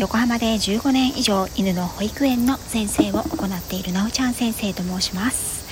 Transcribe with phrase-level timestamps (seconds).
[0.00, 5.68] 横浜で15年以上犬の保育園の先生を行っているなおちゃん先生と申します。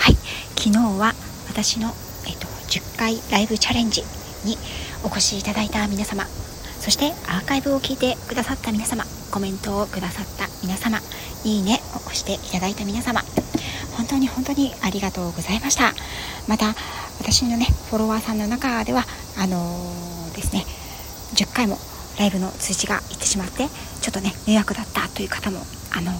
[0.00, 0.16] はい。
[0.60, 1.14] 昨日は
[1.48, 1.94] 私の、
[2.26, 4.02] えっと、10回ライブチャレンジ
[4.44, 4.56] に
[5.04, 6.24] お越しいただいた皆様
[6.80, 10.98] そしてアーカイブを聞いてくださった皆様コメントをくださった皆様
[11.44, 13.20] いいねを押していただいた皆様
[13.96, 15.92] 本当に本当にありがとうございました。
[16.48, 16.74] また
[17.20, 19.04] 私のねフォロワーさんの中では
[19.38, 20.64] あのー、ですね
[21.36, 21.78] 10回も
[22.18, 23.68] ライブの通知がいってしまって
[24.00, 25.58] ちょっとね迷惑だったという方も
[25.96, 26.12] あの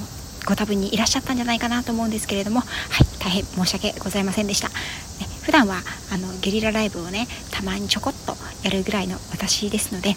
[0.46, 2.68] ご多分にいらっしゃったんじゃないかなと思うんですけれどもはい
[3.20, 4.74] 大変申し訳ございませんでした、ね、
[5.42, 8.34] 普段はあのゲリラライブをねたまにちょこっと
[8.64, 10.10] やるぐらいの私ですので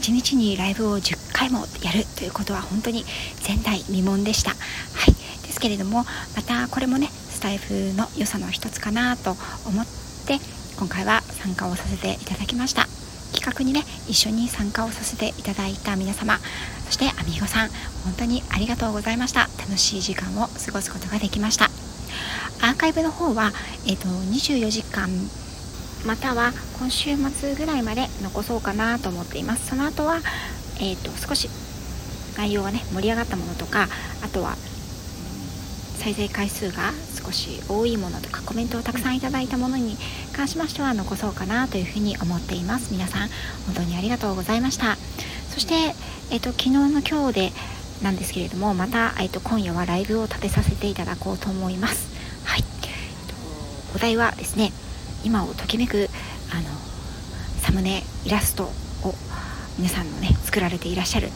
[0.00, 3.04] 1日にライブを10回もやるということは本当に
[3.46, 4.50] 前代未聞でした。
[4.50, 4.56] は
[5.10, 6.04] いですけれども
[6.36, 9.30] またこれもねスタイフの良さの一つかなと
[9.66, 9.86] 思っ
[10.26, 10.38] て
[10.78, 12.97] 今回は参加をさせていただきました。
[13.32, 16.38] 企画にね一緒に参加をさせていただいた皆様
[16.86, 17.68] そしてアミーゴさん
[18.04, 19.48] 本当にありがとうございました。
[19.58, 21.66] 楽しい時間を過ごすことができました。
[22.60, 23.52] アーカイブの方は、
[23.86, 25.08] えーと、24時間
[26.06, 29.68] または今週末ぐらいまで残そうかなと思っています。
[29.68, 30.20] その後は、
[30.80, 31.48] えーと少し
[32.38, 33.88] 内容がね盛り上がったものとか
[34.22, 34.56] あとは
[35.98, 39.96] 再生回数が少し多いものとかコメントをたくさんいただいたものに
[40.32, 42.92] 関しましては残そうかなというふうに思っています。
[42.92, 43.28] 皆さん
[43.66, 44.96] 本当にありがとうございました。
[45.50, 45.74] そして、
[46.30, 47.52] えっと、昨日の今日で
[48.02, 52.08] なんですけれどもまた、えっと、今夜はライブを立てさせていただこうと思います。
[52.44, 52.66] はい、えっ
[53.92, 54.72] と、お題はですね
[55.24, 56.08] 今をときめく
[56.52, 56.62] あの
[57.60, 58.70] サムネイラストを
[59.78, 61.28] 皆さんのね作られていらっしゃる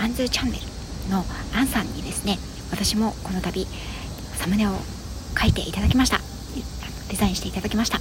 [0.00, 2.38] アンズチャンネルのアンさんにですね
[2.70, 3.66] 私もこの度
[4.38, 4.72] サムネを
[5.40, 6.20] 書いていただきました。
[7.10, 7.98] デザインしていただきました。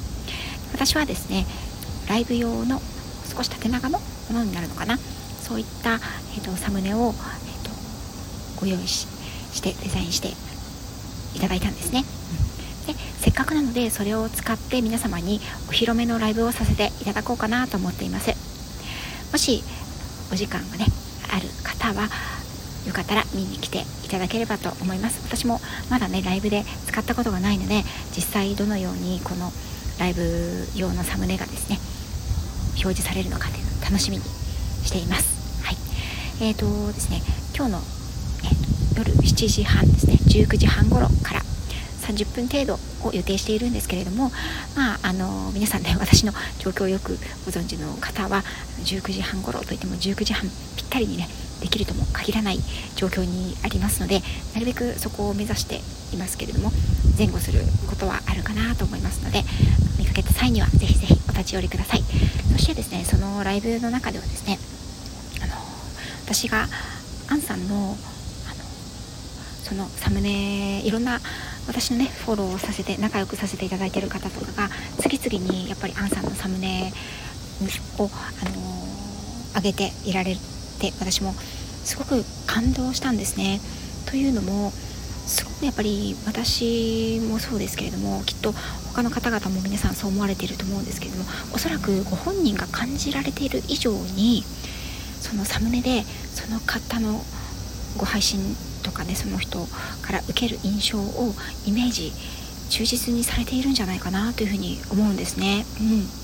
[0.74, 1.46] 私はですね
[2.10, 2.82] ライブ用の
[3.36, 4.98] 少し縦長のものになるのかな。
[4.98, 10.30] そういった、えーと、サムネを、えーと、ご用意してデザインして
[11.38, 12.06] いただいたんですね、
[12.88, 18.32] うん、でせっかくなのでそれを使って皆様にお披露目のライブをさせていただこうかなと思っています。
[19.32, 19.64] もし
[20.32, 20.86] お時間がね
[21.30, 22.08] ある方は
[22.86, 25.22] よかったら見に来ていただければと思います。
[25.26, 27.84] 私もまだねライブで使ったことがないので
[28.16, 29.52] 実際どのようにこの
[30.00, 31.78] ライブ用のサムネがですね
[32.84, 35.64] 表示されるのかというのを楽しみにしています。
[35.64, 35.78] はい。
[36.42, 37.22] えーとですね
[37.56, 41.42] 今日の、え夜7時半ですね19時半頃から
[42.04, 42.76] 30分程度
[43.08, 44.32] を予定しているんですけれども、
[44.76, 48.44] まあ、あの皆さんね 私の状況をよくご存知の方は
[48.84, 51.30] 19時半頃といっても19時半ぴったりにね
[51.62, 52.60] できるとも限らない
[52.96, 54.22] 状況にありますので
[54.54, 55.82] なるべくそこを目指して
[56.16, 56.72] いますけれども
[57.18, 59.44] 前後することはあるかなと思いますので
[59.98, 62.04] 見かけた際にはぜひぜひお立ち寄りください。
[62.52, 64.60] そしてですねそのライブの中ではですね
[65.42, 65.54] あの
[66.26, 66.68] 私が
[67.30, 67.96] アンさんのあの
[69.64, 71.20] そのサムネいろんな
[71.68, 76.94] 私のねフォローをさせて仲良くさせていただいてる方とかが次々にやっぱりアンさんのサムネ
[77.98, 78.52] を、あの
[79.56, 80.36] 上げていられ
[80.92, 83.62] て私もすごく感動したんですね。
[84.06, 84.72] というのも
[85.26, 88.52] すごくやっぱり私もそうですけれどもきっと
[88.94, 94.44] 他の方々も皆さんそう思われていると思うんですけれどもおそらくご本人が感じられている以上に
[95.22, 97.24] そのサムネでその方の
[97.98, 98.40] ご配信
[98.84, 99.60] とかねその人
[100.02, 101.34] から受ける印象を
[101.66, 102.12] イメージ
[102.70, 105.66] 忠実にされているんじゃないかなというふうに思うんですね。
[105.80, 106.23] うん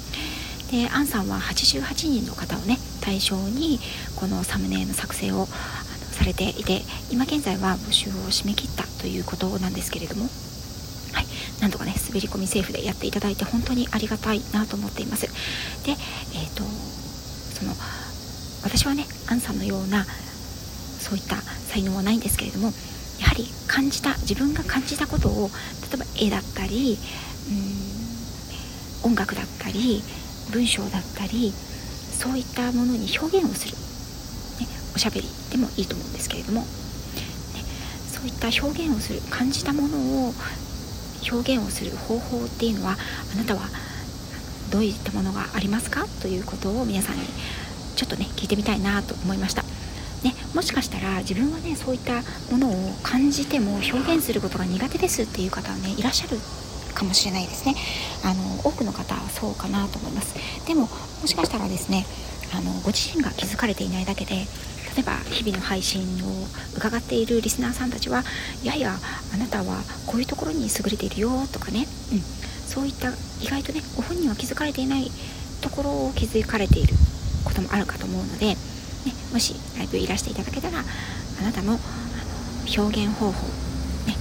[0.72, 3.80] でアンさんは88人の方をね対象に
[4.16, 6.82] このサムネの作成をされていて
[7.12, 10.28] 今現在は募集を締め切ったということなんですけれども。
[11.12, 11.26] はい、
[11.60, 15.26] なんとかね滑り込みセーフでやっていただいて本当にありがたいなと思っています。
[15.86, 17.74] でえっ、ー、とその
[18.64, 20.06] 私はねアンさんのような
[21.00, 22.72] そういった才能はないんですけれども
[23.20, 25.50] やはり感じた自分が感じたことを
[25.90, 26.98] 例えば絵だったり
[29.04, 30.04] うん音楽だったり
[30.52, 33.76] 文章だったりそういったものに表現をする、
[34.60, 36.68] ね、おしゃべりでもいいと思うんですけれども、ね、
[38.08, 39.98] そういった表現をする感じたもの
[40.28, 40.34] を
[41.32, 42.98] 表現をする方法っていうのは
[43.34, 43.62] あなたは
[44.72, 46.06] どういったものがありますか？
[46.22, 47.24] ということを皆さんに
[47.96, 49.64] ちょっとね聞いてみたいなと思いました。
[50.24, 56.38] ね、もしかしたら自分はねそういったものを感じても表現することが苦手ですっていう方はねいらっしゃる
[57.00, 57.76] かもしれないですね。
[58.24, 60.36] あの多くの方はそうかなと思います。
[60.68, 60.90] でも
[61.22, 62.06] もしかしたらですね
[62.54, 68.24] あのご自身が気づかれていないだけで例えば日々の配信を伺っているリスナーさんたちは
[68.64, 68.98] いやいや
[69.34, 73.10] あなたはこういうところに優れているよとかね、うん、そういった
[73.42, 75.12] 意外とねご本人は気づかれていない
[75.62, 76.96] ところを気づかれている
[77.46, 78.56] こともあるかと思うので
[79.06, 81.80] ね、もしライブいらしていただけたらあなたの
[82.78, 83.48] 表現方法、
[84.08, 84.16] ね、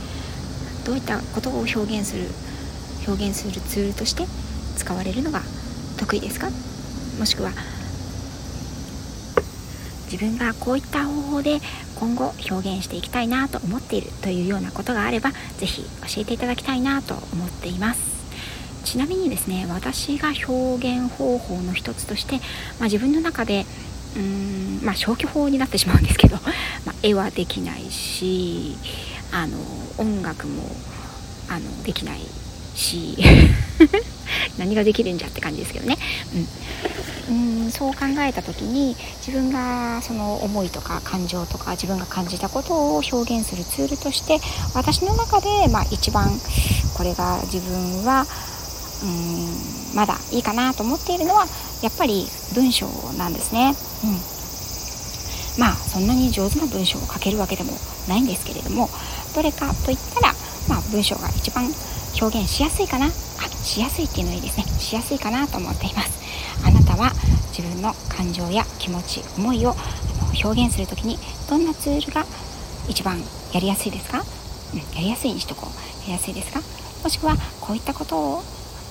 [0.86, 2.26] どういったことを表現する
[3.08, 4.26] 表現するツールとして
[4.76, 5.40] 使われるのが
[5.99, 6.49] 得意ですか？
[7.19, 7.50] もしくは
[10.10, 11.58] 自分がこういった方法で
[11.96, 15.88] 今後表現していきたいなと思っているというようなことがあれば是非教
[16.22, 18.00] えていただきたいなと思っています。
[18.84, 22.37] ちなみにですね私が表現方法の一つとして、
[22.78, 23.66] まあ、自分の中で
[24.16, 26.37] うーんまあ消去法になってしまうんですけど、
[26.87, 28.76] まあ、絵はできないし
[29.32, 29.58] あの
[29.99, 30.75] 音楽も
[31.50, 32.20] あのできない
[32.78, 33.16] し。
[34.58, 35.96] 何ができるんじゃって感じですけどね、
[37.28, 38.96] うん、うんそう考えた時に
[39.26, 44.38] 自分がその思いとか感情とか自分が感じたことを表現するツールとして
[44.75, 46.30] 私の中で、まあ、一番
[46.96, 48.26] これが自分は
[49.02, 51.46] うんまだいいかなと思っているのは
[51.82, 53.75] やっぱり文章なんですね。
[54.04, 57.72] うん、まあそんなに上手な文章を書けるわけでも
[58.08, 58.88] ないんですけれども
[59.34, 60.34] どれかといったら、
[60.69, 61.70] まあ、文章が一番
[62.20, 63.06] 表現しやすいかな？
[63.06, 64.64] あしやすいっていうのいいですね。
[64.64, 66.18] しやすいかなと思っています。
[66.66, 67.10] あなたは
[67.56, 69.74] 自分の感情や気持ち思いを
[70.44, 71.16] 表現する時に
[71.48, 72.24] どんなツールが
[72.88, 73.18] 一番
[73.52, 75.70] やりやすいですか、うん、やりやすいにしとこう。
[76.00, 76.60] やりやすいですか？
[77.04, 78.42] もしくはこういったことを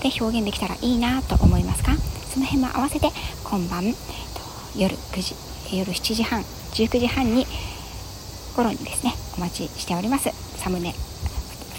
[0.01, 1.93] で表現できたらいいなと思いますか？
[2.31, 3.09] その辺も合わせて
[3.43, 3.83] 今晩
[4.77, 5.35] 夜9時
[5.75, 7.45] 夜7時半19時半に
[8.55, 10.29] 頃にですねお待ちしております。
[10.57, 10.93] サムネ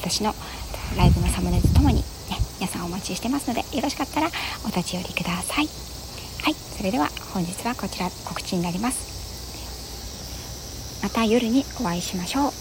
[0.00, 0.34] 私の
[0.96, 2.02] ライブのサムネとともに、ね、
[2.61, 4.29] 皆さんお待ちしてますのでよろしかったら
[4.64, 5.69] お立ち寄りください。
[6.43, 9.08] はいそれでは本日はこちら告知になります。
[11.02, 12.52] また夜にお会いしましょう。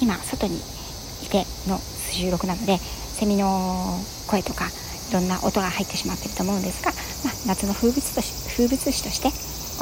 [0.00, 1.78] 今外にいての
[2.10, 3.98] 収録なのでセミの
[4.28, 4.66] 声とか
[5.10, 6.92] いろんな音が入ってしまっていると思うんですが、
[7.24, 9.28] まあ、夏の風物詩とし風物詩として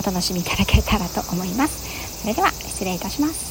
[0.00, 2.22] お楽しみいただけたらと思います。
[2.22, 3.47] それでは失礼いたします。